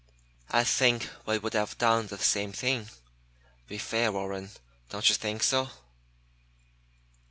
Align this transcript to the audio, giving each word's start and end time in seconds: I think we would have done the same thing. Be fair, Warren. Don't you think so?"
I 0.49 0.63
think 0.63 1.11
we 1.27 1.37
would 1.37 1.53
have 1.53 1.77
done 1.77 2.07
the 2.07 2.17
same 2.17 2.51
thing. 2.53 2.89
Be 3.67 3.77
fair, 3.77 4.11
Warren. 4.11 4.49
Don't 4.89 5.07
you 5.07 5.13
think 5.13 5.43
so?" 5.43 5.69